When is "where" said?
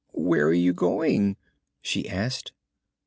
0.17-0.47